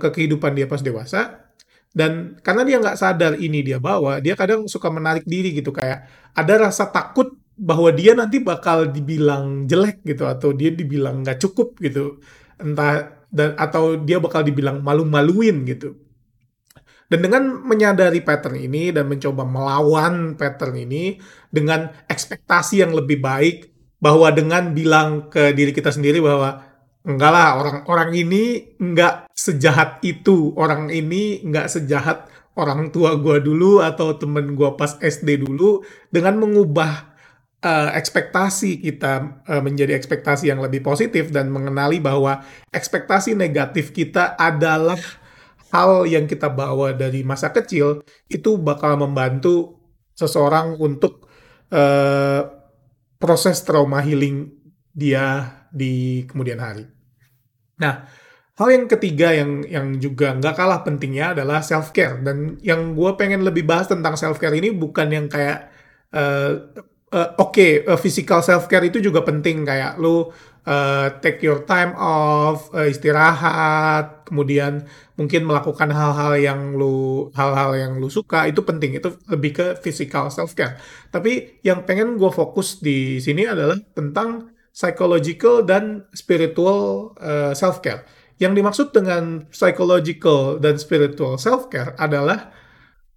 ke 0.00 0.08
kehidupan 0.16 0.56
dia 0.56 0.64
pas 0.64 0.80
dewasa, 0.80 1.44
dan 1.92 2.40
karena 2.40 2.64
dia 2.64 2.76
nggak 2.80 2.96
sadar 2.96 3.32
ini 3.36 3.60
dia 3.60 3.76
bawa, 3.76 4.24
dia 4.24 4.32
kadang 4.32 4.64
suka 4.64 4.88
menarik 4.88 5.28
diri 5.28 5.52
gitu 5.52 5.76
kayak 5.76 6.08
ada 6.32 6.54
rasa 6.56 6.88
takut 6.88 7.36
bahwa 7.58 7.90
dia 7.90 8.14
nanti 8.14 8.38
bakal 8.38 8.86
dibilang 8.88 9.66
jelek 9.66 10.06
gitu 10.06 10.24
atau 10.30 10.54
dia 10.54 10.70
dibilang 10.70 11.26
nggak 11.26 11.42
cukup 11.42 11.74
gitu. 11.82 12.22
Entah 12.62 13.18
dan 13.28 13.58
atau 13.58 13.98
dia 14.00 14.22
bakal 14.22 14.46
dibilang 14.46 14.80
malu-maluin 14.80 15.66
gitu. 15.68 15.98
Dan 17.08 17.24
dengan 17.24 17.64
menyadari 17.64 18.20
pattern 18.20 18.60
ini 18.60 18.92
dan 18.92 19.08
mencoba 19.08 19.42
melawan 19.48 20.36
pattern 20.36 20.76
ini 20.76 21.16
dengan 21.48 21.88
ekspektasi 22.04 22.84
yang 22.84 22.92
lebih 22.92 23.24
baik 23.24 23.72
bahwa 23.98 24.28
dengan 24.28 24.76
bilang 24.76 25.32
ke 25.32 25.56
diri 25.56 25.72
kita 25.72 25.88
sendiri 25.88 26.20
bahwa 26.20 26.60
enggak 27.08 27.32
lah 27.32 27.48
orang-orang 27.64 28.10
ini 28.12 28.44
enggak 28.76 29.24
sejahat 29.32 30.04
itu. 30.04 30.52
Orang 30.52 30.92
ini 30.92 31.40
enggak 31.40 31.72
sejahat 31.72 32.28
orang 32.60 32.92
tua 32.92 33.16
gue 33.16 33.40
dulu 33.40 33.80
atau 33.80 34.12
temen 34.20 34.52
gue 34.52 34.70
pas 34.76 35.00
SD 35.00 35.48
dulu. 35.48 35.80
Dengan 36.12 36.36
mengubah 36.36 37.07
uh, 37.62 37.90
ekspektasi 37.94 38.82
kita 38.82 39.42
uh, 39.46 39.62
menjadi 39.62 39.94
ekspektasi 39.94 40.50
yang 40.50 40.62
lebih 40.62 40.82
positif 40.82 41.30
dan 41.34 41.50
mengenali 41.50 41.98
bahwa 41.98 42.42
ekspektasi 42.70 43.34
negatif 43.34 43.90
kita 43.90 44.38
adalah 44.38 44.98
hal 45.74 46.08
yang 46.08 46.24
kita 46.24 46.48
bawa 46.48 46.96
dari 46.96 47.20
masa 47.26 47.52
kecil 47.52 48.00
itu 48.30 48.56
bakal 48.56 48.96
membantu 48.96 49.78
seseorang 50.16 50.80
untuk 50.80 51.28
uh, 51.70 52.42
proses 53.18 53.62
trauma 53.66 54.00
healing 54.00 54.48
dia 54.94 55.58
di 55.70 56.24
kemudian 56.26 56.58
hari. 56.58 56.86
Nah, 57.78 58.08
hal 58.58 58.68
yang 58.74 58.90
ketiga 58.90 59.30
yang 59.30 59.62
yang 59.62 59.86
juga 60.02 60.34
nggak 60.34 60.54
kalah 60.58 60.82
pentingnya 60.82 61.38
adalah 61.38 61.62
self 61.62 61.94
care 61.94 62.18
dan 62.24 62.58
yang 62.64 62.98
gue 62.98 63.10
pengen 63.14 63.46
lebih 63.46 63.62
bahas 63.62 63.86
tentang 63.86 64.18
self 64.18 64.42
care 64.42 64.54
ini 64.56 64.74
bukan 64.74 65.06
yang 65.12 65.26
kayak 65.30 65.70
uh, 66.10 66.72
uh, 67.12 67.34
oke 67.40 67.54
okay, 67.54 67.70
uh, 67.84 67.98
physical 67.98 68.40
self 68.44 68.68
care 68.68 68.84
itu 68.84 69.00
juga 69.00 69.24
penting 69.24 69.64
kayak 69.64 69.96
lu 69.96 70.28
uh, 70.68 71.06
take 71.24 71.40
your 71.40 71.64
time 71.64 71.96
off, 71.96 72.68
uh, 72.76 72.84
istirahat, 72.84 74.28
kemudian 74.28 74.84
mungkin 75.16 75.48
melakukan 75.48 75.88
hal-hal 75.90 76.36
yang 76.38 76.60
lu 76.76 77.28
hal-hal 77.32 77.74
yang 77.74 77.92
lu 77.98 78.12
suka 78.12 78.46
itu 78.46 78.60
penting 78.62 79.00
itu 79.00 79.16
lebih 79.32 79.52
ke 79.56 79.66
physical 79.80 80.28
self 80.28 80.52
care. 80.52 80.76
Tapi 81.08 81.60
yang 81.64 81.88
pengen 81.88 82.20
gue 82.20 82.30
fokus 82.30 82.78
di 82.78 83.18
sini 83.18 83.48
adalah 83.48 83.80
tentang 83.96 84.52
psychological 84.70 85.64
dan 85.64 86.06
spiritual 86.12 87.12
uh, 87.18 87.56
self 87.56 87.80
care. 87.80 88.04
Yang 88.38 88.52
dimaksud 88.62 88.86
dengan 88.94 89.50
psychological 89.50 90.62
dan 90.62 90.78
spiritual 90.78 91.40
self 91.42 91.66
care 91.66 91.98
adalah 91.98 92.54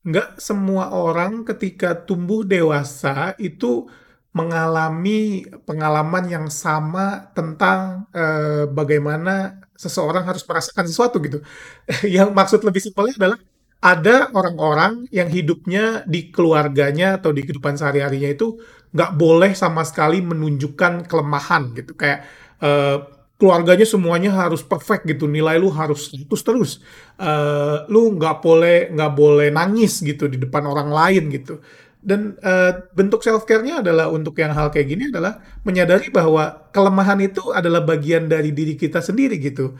nggak 0.02 0.42
semua 0.42 0.90
orang 0.94 1.46
ketika 1.46 1.94
tumbuh 1.94 2.42
dewasa 2.42 3.38
itu 3.38 3.86
mengalami 4.32 5.44
pengalaman 5.68 6.26
yang 6.32 6.48
sama 6.48 7.30
tentang 7.36 8.08
uh, 8.16 8.64
bagaimana 8.72 9.60
seseorang 9.76 10.24
harus 10.24 10.44
merasakan 10.48 10.86
sesuatu 10.88 11.20
gitu. 11.20 11.40
yang 12.18 12.32
maksud 12.32 12.64
lebih 12.64 12.80
simpelnya 12.80 13.16
adalah 13.20 13.40
ada 13.82 14.30
orang-orang 14.38 15.10
yang 15.10 15.28
hidupnya 15.28 16.06
di 16.06 16.30
keluarganya 16.30 17.18
atau 17.18 17.34
di 17.34 17.42
kehidupan 17.42 17.76
sehari-harinya 17.82 18.30
itu 18.30 18.62
nggak 18.94 19.12
boleh 19.18 19.52
sama 19.58 19.82
sekali 19.84 20.22
menunjukkan 20.22 21.10
kelemahan 21.10 21.74
gitu. 21.76 21.98
Kayak 21.98 22.24
uh, 22.64 23.21
keluarganya 23.42 23.90
semuanya 23.90 24.30
harus 24.30 24.62
perfect 24.62 25.10
gitu, 25.10 25.26
nilai 25.26 25.58
lu 25.58 25.74
harus 25.74 26.14
terus 26.14 26.44
terus. 26.46 26.72
Uh, 27.18 27.90
lu 27.90 28.14
nggak 28.22 28.38
boleh 28.46 28.94
nggak 28.94 29.12
boleh 29.18 29.50
nangis 29.50 30.06
gitu 30.06 30.30
di 30.30 30.38
depan 30.38 30.70
orang 30.70 30.94
lain 30.94 31.34
gitu. 31.34 31.58
Dan 32.02 32.38
uh, 32.42 32.86
bentuk 32.94 33.26
self 33.26 33.46
care-nya 33.50 33.82
adalah 33.82 34.14
untuk 34.14 34.38
yang 34.38 34.54
hal 34.54 34.70
kayak 34.70 34.94
gini 34.94 35.10
adalah 35.10 35.42
menyadari 35.66 36.14
bahwa 36.14 36.70
kelemahan 36.70 37.18
itu 37.22 37.50
adalah 37.50 37.82
bagian 37.82 38.30
dari 38.30 38.54
diri 38.54 38.78
kita 38.78 39.02
sendiri 39.02 39.42
gitu. 39.42 39.74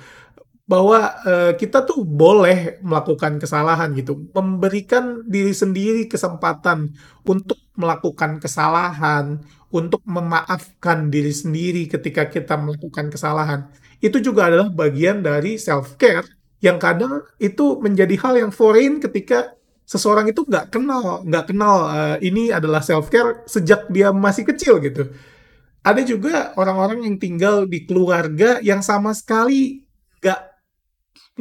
Bahwa 0.66 1.22
uh, 1.22 1.54
kita 1.54 1.86
tuh 1.86 2.02
boleh 2.02 2.82
melakukan 2.82 3.38
kesalahan 3.38 3.94
gitu. 3.94 4.26
Memberikan 4.34 5.22
diri 5.30 5.54
sendiri 5.54 6.10
kesempatan 6.10 6.94
untuk 7.26 7.62
melakukan 7.78 8.42
kesalahan 8.42 9.42
untuk 9.72 10.04
memaafkan 10.04 11.08
diri 11.08 11.32
sendiri 11.32 11.88
ketika 11.88 12.28
kita 12.28 12.56
melakukan 12.60 13.12
kesalahan 13.12 13.68
itu 14.02 14.18
juga 14.20 14.50
adalah 14.50 14.68
bagian 14.68 15.22
dari 15.22 15.56
self 15.62 15.96
care 15.96 16.26
yang 16.62 16.78
kadang 16.78 17.26
itu 17.42 17.82
menjadi 17.82 18.16
hal 18.22 18.34
yang 18.38 18.52
foreign 18.54 19.02
ketika 19.02 19.58
seseorang 19.86 20.30
itu 20.30 20.46
nggak 20.46 20.74
kenal 20.74 21.26
nggak 21.26 21.46
kenal 21.50 21.76
uh, 21.90 22.18
ini 22.22 22.54
adalah 22.54 22.80
self 22.80 23.10
care 23.10 23.46
sejak 23.46 23.90
dia 23.90 24.14
masih 24.14 24.46
kecil 24.46 24.82
gitu. 24.82 25.10
Ada 25.82 26.06
juga 26.06 26.54
orang-orang 26.62 27.10
yang 27.10 27.18
tinggal 27.18 27.66
di 27.66 27.90
keluarga 27.90 28.62
yang 28.62 28.86
sama 28.86 29.18
sekali 29.18 29.82
nggak 30.22 30.42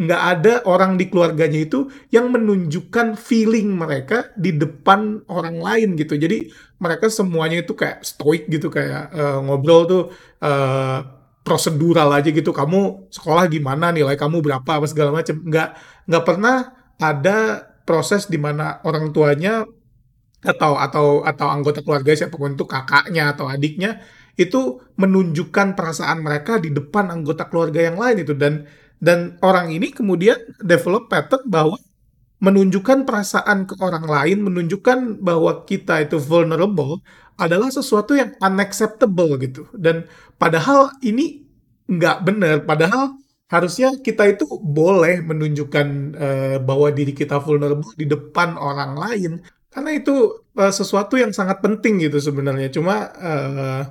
nggak 0.01 0.23
ada 0.33 0.55
orang 0.65 0.97
di 0.97 1.13
keluarganya 1.13 1.61
itu 1.61 1.93
yang 2.09 2.33
menunjukkan 2.33 3.21
feeling 3.21 3.77
mereka 3.77 4.33
di 4.41 4.57
depan 4.57 5.21
orang 5.29 5.61
lain 5.61 5.93
gitu. 6.01 6.17
Jadi 6.17 6.49
mereka 6.81 7.07
semuanya 7.13 7.61
itu 7.61 7.77
kayak 7.77 8.03
stoik 8.03 8.49
gitu 8.49 8.73
kayak 8.73 9.13
uh, 9.13 9.39
ngobrol 9.45 9.85
tuh 9.85 10.03
uh, 10.41 10.99
prosedural 11.45 12.09
aja 12.17 12.33
gitu. 12.33 12.51
Kamu 12.51 13.13
sekolah 13.13 13.45
gimana 13.53 13.93
nilai 13.93 14.17
kamu 14.17 14.41
berapa 14.41 14.71
apa 14.81 14.87
segala 14.89 15.13
macam. 15.13 15.37
Nggak 15.45 15.69
nggak 16.09 16.25
pernah 16.25 16.57
ada 17.01 17.37
proses 17.85 18.29
di 18.29 18.39
mana 18.41 18.81
orang 18.89 19.13
tuanya 19.13 19.65
atau 20.41 20.73
atau 20.81 21.21
atau 21.21 21.47
anggota 21.53 21.85
keluarga 21.85 22.17
siapa 22.17 22.33
pun 22.41 22.57
itu 22.57 22.65
kakaknya 22.65 23.37
atau 23.37 23.45
adiknya 23.45 24.01
itu 24.41 24.81
menunjukkan 24.97 25.77
perasaan 25.77 26.25
mereka 26.25 26.57
di 26.57 26.73
depan 26.73 27.13
anggota 27.13 27.45
keluarga 27.53 27.85
yang 27.93 28.01
lain 28.01 28.25
itu 28.25 28.33
dan 28.33 28.65
dan 29.01 29.37
orang 29.45 29.69
ini 29.69 29.93
kemudian 29.93 30.37
develop 30.65 31.13
pattern 31.13 31.45
bahwa 31.45 31.77
menunjukkan 32.41 33.05
perasaan 33.05 33.69
ke 33.69 33.77
orang 33.85 34.09
lain, 34.09 34.39
menunjukkan 34.41 35.21
bahwa 35.21 35.63
kita 35.69 36.01
itu 36.01 36.17
vulnerable 36.17 37.05
adalah 37.37 37.69
sesuatu 37.69 38.17
yang 38.17 38.33
unacceptable 38.41 39.37
gitu. 39.41 39.69
Dan 39.77 40.09
padahal 40.41 40.97
ini 41.05 41.45
nggak 41.85 42.19
benar, 42.25 42.57
padahal 42.65 43.21
harusnya 43.53 43.93
kita 44.01 44.25
itu 44.31 44.47
boleh 44.63 45.21
menunjukkan 45.21 45.87
uh, 46.17 46.57
bahwa 46.65 46.89
diri 46.95 47.13
kita 47.13 47.37
vulnerable 47.45 47.93
di 47.97 48.09
depan 48.09 48.57
orang 48.57 48.97
lain. 48.97 49.33
Karena 49.71 49.91
itu 49.95 50.47
uh, 50.57 50.73
sesuatu 50.73 51.21
yang 51.21 51.37
sangat 51.37 51.61
penting 51.61 52.01
gitu 52.01 52.19
sebenarnya. 52.19 52.73
Cuma 52.73 53.11
uh, 53.21 53.83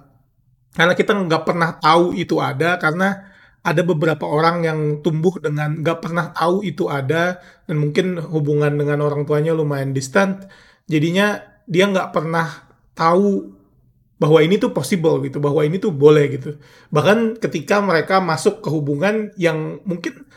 karena 0.74 0.94
kita 0.98 1.12
nggak 1.13 1.44
pernah 1.46 1.77
tahu 1.77 2.18
itu 2.18 2.38
ada 2.41 2.77
karena 2.82 3.29
ada 3.69 3.85
beberapa 3.85 4.25
orang 4.25 4.65
yang 4.65 4.79
tumbuh 5.05 5.38
dengan 5.38 5.85
nggak 5.85 5.99
pernah 6.01 6.33
tahu 6.33 6.65
itu 6.65 6.89
ada 6.89 7.38
dan 7.69 7.75
mungkin 7.77 8.17
hubungan 8.17 8.73
dengan 8.73 9.05
orang 9.05 9.29
tuanya 9.29 9.53
lumayan 9.53 9.93
distant 9.93 10.49
jadinya 10.89 11.38
dia 11.69 11.85
nggak 11.85 12.09
pernah 12.09 12.49
tahu 12.97 13.59
bahwa 14.19 14.43
ini 14.43 14.59
tuh 14.59 14.75
possible 14.75 15.23
gitu, 15.23 15.39
bahwa 15.39 15.63
ini 15.63 15.79
tuh 15.79 15.95
boleh 15.95 16.27
gitu. 16.35 16.59
Bahkan 16.91 17.39
ketika 17.39 17.79
mereka 17.79 18.19
masuk 18.19 18.59
ke 18.59 18.67
hubungan 18.67 19.31
yang 19.39 19.79
mungkin 19.88 20.27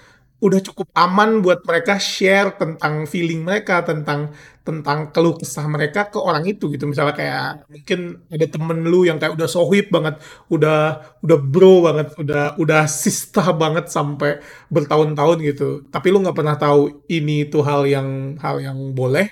udah 0.42 0.60
cukup 0.66 0.88
aman 0.98 1.38
buat 1.44 1.62
mereka 1.68 1.94
share 2.02 2.58
tentang 2.60 3.06
feeling 3.06 3.46
mereka, 3.46 3.86
tentang 3.86 4.34
tentang 4.66 4.98
keluh 5.14 5.34
kesah 5.40 5.66
mereka 5.70 6.10
ke 6.12 6.18
orang 6.18 6.44
itu 6.50 6.64
gitu. 6.74 6.84
Misalnya 6.90 7.14
kayak 7.14 7.46
mungkin 7.70 8.00
ada 8.34 8.46
temen 8.50 8.78
lu 8.90 9.06
yang 9.08 9.18
kayak 9.22 9.34
udah 9.38 9.48
sohib 9.50 9.86
banget, 9.94 10.14
udah 10.50 10.76
udah 11.24 11.38
bro 11.52 11.86
banget, 11.86 12.06
udah 12.22 12.42
udah 12.62 12.82
sista 12.90 13.42
banget 13.62 13.86
sampai 13.96 14.42
bertahun-tahun 14.74 15.36
gitu. 15.48 15.64
Tapi 15.94 16.06
lu 16.12 16.18
nggak 16.26 16.36
pernah 16.38 16.56
tahu 16.58 17.06
ini 17.06 17.46
tuh 17.52 17.62
hal 17.62 17.82
yang 17.86 18.08
hal 18.42 18.56
yang 18.58 18.78
boleh. 18.98 19.26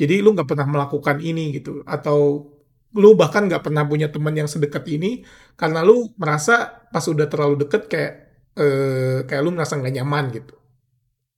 Jadi 0.00 0.14
lu 0.22 0.34
nggak 0.34 0.48
pernah 0.50 0.66
melakukan 0.66 1.18
ini 1.22 1.54
gitu 1.58 1.82
atau 1.86 2.50
lu 2.94 3.18
bahkan 3.18 3.46
nggak 3.50 3.62
pernah 3.66 3.82
punya 3.86 4.06
teman 4.14 4.34
yang 4.38 4.46
sedekat 4.46 4.86
ini 4.86 5.26
karena 5.58 5.82
lu 5.82 6.14
merasa 6.14 6.86
pas 6.94 7.02
udah 7.10 7.26
terlalu 7.26 7.66
deket 7.66 7.90
kayak 7.90 8.23
eh, 8.58 9.26
kayak 9.26 9.42
lu 9.42 9.50
merasa 9.54 9.78
nggak 9.78 9.94
nyaman 10.00 10.24
gitu. 10.34 10.54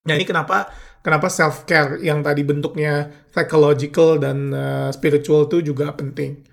Nah 0.07 0.15
ini 0.15 0.25
kenapa 0.25 0.71
kenapa 1.03 1.27
self 1.27 1.67
care 1.67 1.99
yang 2.01 2.23
tadi 2.23 2.47
bentuknya 2.47 3.11
psychological 3.35 4.23
dan 4.23 4.55
uh, 4.55 4.89
spiritual 4.95 5.51
itu 5.51 5.75
juga 5.75 5.91
penting. 5.93 6.47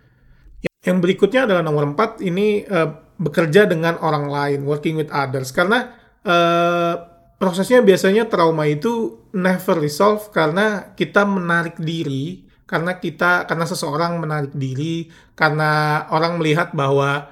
Yang 0.84 0.98
berikutnya 1.00 1.48
adalah 1.48 1.64
nomor 1.64 1.94
empat 1.94 2.20
ini 2.26 2.66
uh, 2.66 3.16
bekerja 3.16 3.70
dengan 3.70 4.02
orang 4.02 4.28
lain, 4.28 4.60
working 4.66 4.98
with 4.98 5.14
others 5.14 5.54
karena 5.54 5.94
uh, 6.26 6.94
prosesnya 7.38 7.86
biasanya 7.86 8.28
trauma 8.28 8.66
itu 8.66 9.26
never 9.32 9.78
resolve 9.80 10.28
karena 10.34 10.92
kita 10.98 11.24
menarik 11.24 11.78
diri 11.78 12.50
karena 12.64 12.98
kita 12.98 13.46
karena 13.46 13.66
seseorang 13.70 14.18
menarik 14.18 14.54
diri 14.56 15.12
karena 15.38 16.04
orang 16.10 16.42
melihat 16.42 16.74
bahwa 16.74 17.30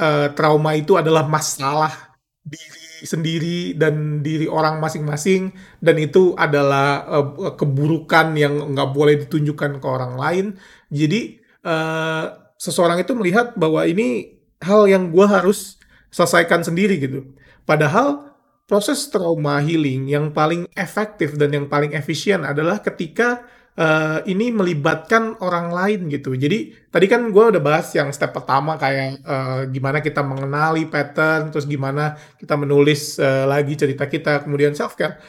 uh, 0.00 0.28
trauma 0.32 0.72
itu 0.78 0.96
adalah 0.96 1.26
masalah 1.28 2.09
diri 2.40 3.04
sendiri 3.04 3.58
dan 3.76 4.24
diri 4.24 4.48
orang 4.48 4.80
masing-masing 4.80 5.52
dan 5.80 5.96
itu 6.00 6.32
adalah 6.36 7.04
uh, 7.08 7.56
keburukan 7.56 8.32
yang 8.36 8.72
nggak 8.72 8.90
boleh 8.92 9.14
ditunjukkan 9.24 9.80
ke 9.80 9.86
orang 9.86 10.14
lain. 10.16 10.46
Jadi 10.88 11.40
uh, 11.64 12.52
seseorang 12.56 13.00
itu 13.00 13.12
melihat 13.16 13.56
bahwa 13.56 13.84
ini 13.84 14.40
hal 14.60 14.88
yang 14.88 15.12
gue 15.12 15.24
harus 15.24 15.80
selesaikan 16.12 16.60
sendiri 16.60 17.00
gitu. 17.00 17.32
Padahal 17.64 18.36
proses 18.68 19.08
trauma 19.08 19.58
healing 19.64 20.06
yang 20.06 20.30
paling 20.30 20.68
efektif 20.76 21.34
dan 21.34 21.50
yang 21.50 21.66
paling 21.66 21.96
efisien 21.96 22.44
adalah 22.44 22.78
ketika 22.84 23.44
uh, 23.78 24.18
ini 24.26 24.50
melibatkan 24.50 25.38
orang 25.44 25.70
lain 25.70 26.10
gitu. 26.10 26.34
Jadi 26.34 26.74
tadi 26.90 27.06
kan 27.06 27.30
gue 27.30 27.44
udah 27.54 27.62
bahas 27.62 27.92
yang 27.94 28.10
step 28.10 28.34
pertama 28.34 28.74
kayak 28.80 29.22
uh, 29.22 29.60
gimana 29.70 30.02
kita 30.02 30.24
mengenali 30.24 30.88
pattern, 30.90 31.54
terus 31.54 31.68
gimana 31.68 32.18
kita 32.40 32.58
menulis 32.58 33.20
uh, 33.20 33.46
lagi 33.46 33.76
cerita 33.78 34.08
kita, 34.10 34.42
kemudian 34.42 34.74
self 34.74 34.96
care. 34.96 35.20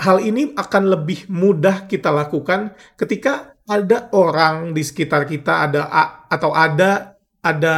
Hal 0.00 0.20
ini 0.24 0.56
akan 0.56 0.96
lebih 0.96 1.28
mudah 1.28 1.84
kita 1.84 2.08
lakukan 2.08 2.72
ketika 2.96 3.56
ada 3.68 4.08
orang 4.16 4.72
di 4.72 4.80
sekitar 4.80 5.28
kita, 5.28 5.68
ada 5.68 5.86
atau 6.26 6.56
ada 6.56 7.20
ada 7.40 7.76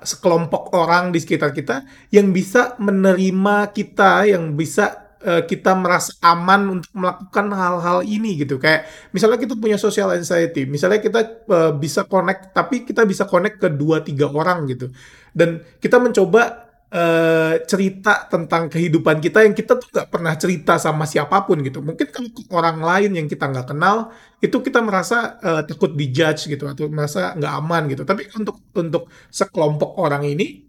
sekelompok 0.00 0.72
orang 0.72 1.12
di 1.12 1.20
sekitar 1.20 1.52
kita 1.52 1.84
yang 2.08 2.32
bisa 2.32 2.76
menerima 2.80 3.68
kita, 3.76 4.24
yang 4.24 4.56
bisa 4.56 5.03
uh, 5.24 5.42
kita 5.48 5.72
merasa 5.74 6.12
aman 6.20 6.80
untuk 6.80 6.92
melakukan 6.92 7.46
hal-hal 7.50 7.98
ini 8.04 8.44
gitu. 8.44 8.60
Kayak 8.60 8.86
misalnya 9.10 9.40
kita 9.40 9.54
punya 9.56 9.80
social 9.80 10.12
anxiety, 10.12 10.68
misalnya 10.68 11.00
kita 11.00 11.20
uh, 11.48 11.72
bisa 11.74 12.04
connect 12.04 12.52
tapi 12.52 12.84
kita 12.84 13.02
bisa 13.08 13.24
connect 13.24 13.58
ke 13.58 13.68
dua 13.72 14.04
tiga 14.04 14.28
orang 14.28 14.68
gitu. 14.68 14.92
Dan 15.34 15.64
kita 15.80 15.98
mencoba 15.98 16.64
uh, 16.94 17.54
cerita 17.66 18.30
tentang 18.30 18.70
kehidupan 18.70 19.18
kita 19.18 19.42
yang 19.42 19.54
kita 19.56 19.80
tuh 19.80 19.88
nggak 19.90 20.08
pernah 20.08 20.34
cerita 20.38 20.78
sama 20.78 21.04
siapa 21.04 21.42
pun 21.42 21.60
gitu. 21.66 21.82
Mungkin 21.82 22.06
kalau 22.14 22.30
orang 22.54 22.78
lain 22.80 23.10
yang 23.18 23.26
kita 23.26 23.50
nggak 23.50 23.74
kenal 23.74 24.14
itu 24.38 24.56
kita 24.60 24.78
merasa 24.84 25.40
uh, 25.42 25.62
takut 25.66 25.92
dijudge 25.92 26.46
gitu 26.52 26.70
atau 26.70 26.86
merasa 26.86 27.34
nggak 27.34 27.52
aman 27.64 27.82
gitu. 27.90 28.02
Tapi 28.06 28.30
untuk 28.38 28.56
untuk 28.76 29.10
sekelompok 29.32 29.98
orang 29.98 30.22
ini 30.24 30.63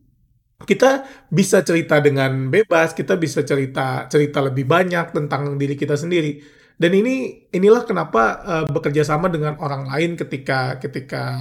kita 0.66 1.06
bisa 1.30 1.62
cerita 1.62 2.02
dengan 2.02 2.50
bebas, 2.50 2.98
kita 2.98 3.16
bisa 3.16 3.46
cerita 3.46 4.10
cerita 4.12 4.42
lebih 4.42 4.66
banyak 4.66 5.14
tentang 5.14 5.56
diri 5.62 5.78
kita 5.78 5.96
sendiri. 5.96 6.42
Dan 6.76 6.92
ini 6.92 7.48
inilah 7.56 7.88
kenapa 7.88 8.24
uh, 8.44 8.66
bekerja 8.68 9.08
sama 9.08 9.32
dengan 9.32 9.56
orang 9.64 9.88
lain 9.88 10.20
ketika 10.20 10.76
ketika 10.84 11.32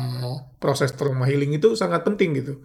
proses 0.63 0.95
trauma 0.95 1.27
healing 1.27 1.59
itu 1.59 1.75
sangat 1.75 2.07
penting 2.07 2.39
gitu 2.39 2.63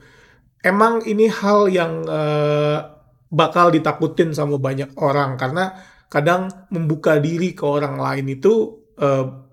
emang 0.64 1.04
ini 1.08 1.32
hal 1.32 1.72
yang 1.72 2.04
uh, 2.08 3.00
bakal 3.30 3.70
ditakutin 3.70 4.34
sama 4.34 4.58
banyak 4.58 4.92
orang 5.00 5.38
karena 5.38 5.78
kadang 6.10 6.50
membuka 6.74 7.22
diri 7.22 7.54
ke 7.54 7.64
orang 7.64 8.02
lain 8.02 8.26
itu 8.34 8.82
uh, 8.98 9.46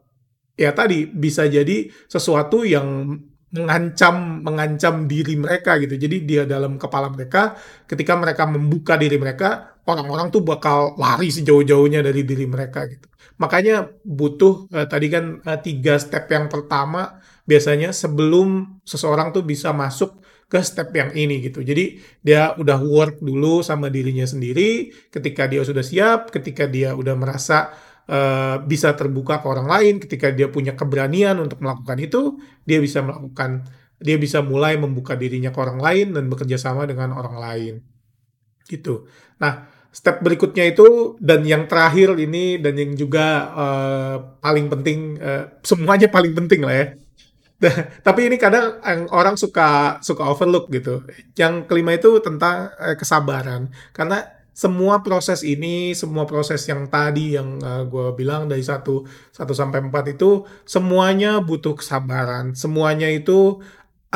ya 0.57 0.73
tadi 0.73 1.05
bisa 1.05 1.45
jadi 1.45 1.93
sesuatu 2.09 2.65
yang 2.65 3.13
mengancam 3.55 4.43
mengancam 4.43 5.07
diri 5.07 5.39
mereka 5.39 5.79
gitu. 5.79 5.95
Jadi 5.95 6.27
dia 6.27 6.43
dalam 6.43 6.81
kepala 6.81 7.07
mereka 7.13 7.55
ketika 7.87 8.19
mereka 8.19 8.43
membuka 8.51 8.99
diri 8.99 9.17
mereka, 9.17 9.79
orang-orang 9.87 10.35
tuh 10.35 10.43
bakal 10.43 10.99
lari 10.99 11.31
sejauh-jauhnya 11.31 12.03
dari 12.03 12.27
diri 12.27 12.47
mereka 12.49 12.91
gitu. 12.91 13.07
Makanya 13.39 13.87
butuh 14.03 14.67
uh, 14.73 14.87
tadi 14.89 15.07
kan 15.13 15.39
uh, 15.45 15.59
tiga 15.61 16.01
step 16.01 16.27
yang 16.33 16.51
pertama 16.51 17.21
biasanya 17.47 17.95
sebelum 17.95 18.81
seseorang 18.83 19.31
tuh 19.31 19.47
bisa 19.47 19.71
masuk 19.71 20.19
ke 20.47 20.63
step 20.63 20.95
yang 20.95 21.11
ini 21.15 21.43
gitu. 21.43 21.63
Jadi 21.63 21.99
dia 22.23 22.55
udah 22.55 22.79
work 22.79 23.19
dulu 23.19 23.67
sama 23.67 23.91
dirinya 23.91 24.23
sendiri. 24.23 24.95
Ketika 25.11 25.51
dia 25.51 25.67
sudah 25.67 25.83
siap, 25.83 26.31
ketika 26.31 26.71
dia 26.71 26.95
udah 26.95 27.19
merasa 27.19 27.75
uh, 28.09 28.63
bisa 28.65 28.95
terbuka 28.95 29.43
ke 29.43 29.47
orang 29.47 29.69
lain, 29.69 29.95
ketika 30.03 30.33
dia 30.33 30.51
punya 30.51 30.75
keberanian 30.75 31.39
untuk 31.39 31.63
melakukan 31.63 31.99
itu, 32.01 32.41
dia 32.67 32.79
bisa 32.83 33.03
melakukan, 33.03 33.67
dia 33.99 34.17
bisa 34.17 34.43
mulai 34.43 34.79
membuka 34.81 35.15
dirinya 35.15 35.55
ke 35.55 35.59
orang 35.59 35.79
lain 35.79 36.07
dan 36.15 36.27
bekerja 36.27 36.59
sama 36.59 36.87
dengan 36.87 37.15
orang 37.15 37.37
lain. 37.39 37.75
Gitu. 38.67 39.07
Nah, 39.39 39.71
step 39.95 40.23
berikutnya 40.23 40.67
itu 40.71 41.15
dan 41.23 41.47
yang 41.47 41.71
terakhir 41.71 42.19
ini 42.19 42.59
dan 42.59 42.75
yang 42.75 42.93
juga 42.99 43.53
uh, 43.55 44.17
paling 44.43 44.67
penting, 44.73 45.19
uh, 45.23 45.61
semuanya 45.63 46.11
paling 46.11 46.35
penting 46.35 46.63
lah 46.67 46.75
ya 46.75 46.87
tapi 48.07 48.29
ini 48.29 48.37
kadang 48.37 48.85
orang 49.17 49.41
suka 49.41 49.99
suka 50.05 50.29
overlook 50.29 50.69
gitu. 50.69 51.05
Yang 51.33 51.65
kelima 51.69 51.97
itu 51.97 52.21
tentang 52.21 52.69
eh, 52.77 52.97
kesabaran. 53.01 53.73
Karena 53.97 54.21
semua 54.57 55.05
proses 55.05 55.45
ini, 55.45 55.93
semua 55.93 56.25
proses 56.25 56.65
yang 56.65 56.89
tadi 56.89 57.37
yang 57.37 57.61
uh, 57.61 57.85
eh, 57.85 57.93
gue 57.93 58.17
bilang 58.17 58.49
dari 58.49 58.65
satu 58.65 59.05
satu 59.29 59.53
sampai 59.53 59.85
empat 59.85 60.17
itu 60.17 60.49
semuanya 60.65 61.45
butuh 61.45 61.77
kesabaran. 61.77 62.57
Semuanya 62.57 63.05
itu 63.13 63.61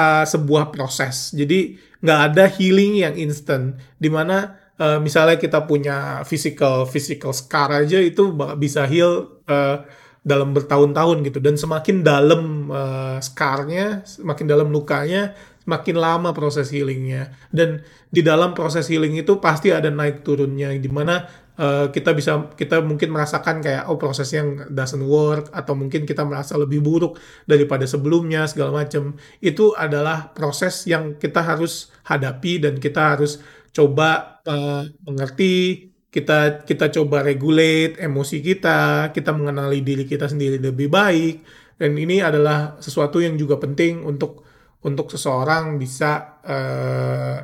uh, 0.01 0.25
sebuah 0.25 0.73
proses. 0.73 1.37
Jadi 1.37 1.77
nggak 2.01 2.21
ada 2.33 2.45
healing 2.49 3.05
yang 3.05 3.15
instant. 3.21 3.77
Di 4.01 4.09
mana 4.09 4.57
uh, 4.81 4.97
misalnya 4.97 5.37
kita 5.37 5.69
punya 5.69 6.25
physical 6.25 6.89
physical 6.89 7.37
scar 7.37 7.85
aja 7.85 8.01
itu 8.01 8.33
bisa 8.57 8.89
heal 8.89 9.45
uh, 9.45 9.85
dalam 10.21 10.57
bertahun-tahun 10.57 11.25
gitu 11.25 11.41
dan 11.41 11.61
semakin 11.61 12.01
dalam 12.01 12.69
uh, 12.73 13.21
scarnya, 13.21 14.05
semakin 14.09 14.49
dalam 14.49 14.73
lukanya, 14.73 15.37
semakin 15.65 15.97
lama 16.01 16.31
proses 16.33 16.73
healingnya. 16.73 17.31
Dan 17.53 17.85
di 18.09 18.25
dalam 18.25 18.57
proses 18.57 18.89
healing 18.89 19.21
itu 19.21 19.39
pasti 19.39 19.71
ada 19.71 19.93
naik 19.93 20.25
turunnya 20.25 20.73
di 20.75 20.91
mana 20.91 21.29
uh, 21.61 21.87
kita 21.93 22.17
bisa 22.17 22.49
kita 22.57 22.81
mungkin 22.81 23.13
merasakan 23.13 23.61
kayak 23.61 23.87
oh 23.93 24.01
prosesnya 24.01 24.43
yang 24.43 24.51
doesn't 24.73 25.05
work 25.05 25.53
atau 25.53 25.77
mungkin 25.77 26.09
kita 26.09 26.25
merasa 26.25 26.57
lebih 26.57 26.81
buruk 26.81 27.21
daripada 27.45 27.85
sebelumnya 27.85 28.49
segala 28.49 28.83
macam 28.83 29.15
itu 29.45 29.77
adalah 29.77 30.33
proses 30.33 30.89
yang 30.89 31.21
kita 31.21 31.45
harus 31.45 31.93
hadapi 32.09 32.65
dan 32.65 32.81
kita 32.81 33.17
harus 33.17 33.39
coba 33.71 34.41
uh, 34.49 34.89
mengerti. 35.05 35.87
Kita 36.11 36.67
kita 36.67 36.91
coba 36.91 37.23
regulate 37.23 37.95
emosi 38.03 38.43
kita, 38.43 39.15
kita 39.15 39.31
mengenali 39.31 39.79
diri 39.79 40.03
kita 40.03 40.27
sendiri 40.27 40.59
lebih 40.59 40.91
baik. 40.91 41.47
Dan 41.79 41.95
ini 41.95 42.19
adalah 42.19 42.83
sesuatu 42.83 43.23
yang 43.23 43.39
juga 43.39 43.63
penting 43.63 44.03
untuk 44.03 44.43
untuk 44.85 45.13
seseorang 45.13 45.77
bisa 45.77 46.41
uh, 46.41 47.39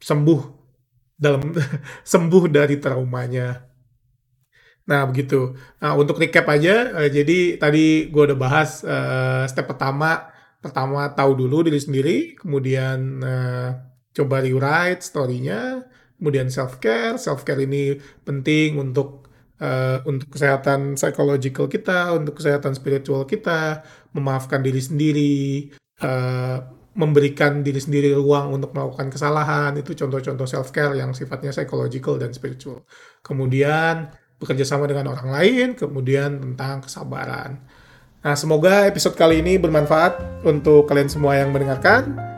sembuh 0.00 0.40
dalam 1.16 1.52
sembuh 2.12 2.44
dari 2.48 2.76
traumanya. 2.80 3.48
Nah 4.88 5.02
begitu. 5.06 5.54
Nah 5.78 5.94
untuk 5.94 6.18
recap 6.18 6.48
aja, 6.48 6.90
uh, 6.96 7.08
jadi 7.08 7.60
tadi 7.60 8.08
gue 8.08 8.22
udah 8.32 8.38
bahas 8.38 8.82
uh, 8.82 9.44
step 9.46 9.68
pertama, 9.68 10.32
pertama 10.58 11.12
tahu 11.12 11.46
dulu 11.46 11.68
diri 11.68 11.78
sendiri, 11.78 12.16
kemudian 12.34 12.98
uh, 13.22 13.70
coba 14.12 14.42
rewrite 14.42 15.04
story-nya, 15.04 15.86
kemudian 16.22 16.46
self 16.54 16.78
care 16.78 17.18
self 17.18 17.42
care 17.42 17.66
ini 17.66 17.98
penting 18.22 18.78
untuk 18.78 19.26
uh, 19.58 19.98
untuk 20.06 20.30
kesehatan 20.30 20.94
psychological 20.94 21.66
kita 21.66 22.14
untuk 22.14 22.38
kesehatan 22.38 22.78
spiritual 22.78 23.26
kita 23.26 23.82
memaafkan 24.14 24.62
diri 24.62 24.78
sendiri 24.78 25.74
uh, 26.02 26.58
memberikan 26.92 27.64
diri 27.64 27.80
sendiri 27.80 28.12
ruang 28.12 28.52
untuk 28.52 28.76
melakukan 28.76 29.08
kesalahan 29.08 29.72
itu 29.80 29.96
contoh-contoh 29.96 30.44
self 30.44 30.68
care 30.76 30.92
yang 30.92 31.16
sifatnya 31.16 31.48
psychological 31.48 32.20
dan 32.20 32.36
spiritual 32.36 32.84
kemudian 33.24 34.12
bekerja 34.36 34.68
sama 34.68 34.84
dengan 34.84 35.08
orang 35.08 35.32
lain 35.32 35.66
kemudian 35.72 36.36
tentang 36.36 36.84
kesabaran 36.84 37.64
nah 38.20 38.36
semoga 38.36 38.84
episode 38.84 39.16
kali 39.16 39.40
ini 39.40 39.56
bermanfaat 39.56 40.44
untuk 40.44 40.84
kalian 40.84 41.08
semua 41.08 41.40
yang 41.40 41.48
mendengarkan 41.48 42.32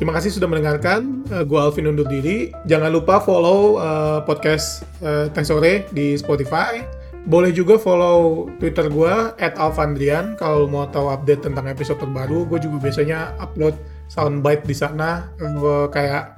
Terima 0.00 0.16
kasih 0.16 0.32
sudah 0.32 0.48
mendengarkan. 0.48 1.28
Uh, 1.28 1.36
eh, 1.36 1.44
gue 1.44 1.60
Alvin 1.60 1.92
undur 1.92 2.08
diri. 2.08 2.48
Jangan 2.64 2.88
lupa 2.88 3.20
follow 3.20 3.76
uh, 3.76 4.24
podcast 4.24 4.80
uh, 5.04 5.28
Teh 5.28 5.84
di 5.92 6.16
Spotify. 6.16 6.99
Boleh 7.30 7.54
juga 7.54 7.78
follow 7.78 8.50
Twitter 8.58 8.90
gue 8.90 9.14
@alfandrian 9.38 10.34
kalau 10.34 10.66
mau 10.66 10.90
tahu 10.90 11.14
update 11.14 11.46
tentang 11.46 11.70
episode 11.70 12.02
terbaru. 12.02 12.42
Gue 12.50 12.58
juga 12.58 12.90
biasanya 12.90 13.38
upload 13.38 13.78
soundbite 14.10 14.66
di 14.66 14.74
sana. 14.74 15.30
Gue 15.38 15.86
kayak 15.94 16.34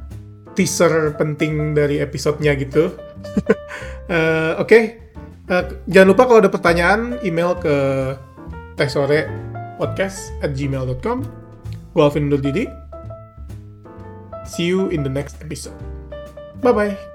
teaser 0.52 1.16
penting 1.16 1.72
dari 1.72 1.96
episodenya 2.04 2.52
gitu. 2.60 2.92
uh, 4.12 4.52
Oke, 4.62 4.68
okay. 4.68 4.82
uh, 5.48 5.64
jangan 5.88 6.08
lupa 6.12 6.22
kalau 6.28 6.40
ada 6.44 6.52
pertanyaan 6.52 7.16
email 7.24 7.56
ke 7.56 7.76
tehsore 8.76 9.32
podcast 9.80 10.28
at 10.44 10.52
gmail.com. 10.52 11.24
Gue 11.96 12.02
Alvin 12.04 12.28
diri. 12.28 12.68
See 14.44 14.68
you 14.68 14.92
in 14.92 15.00
the 15.00 15.12
next 15.12 15.40
episode. 15.40 15.76
Bye 16.60 16.76
bye. 16.76 17.11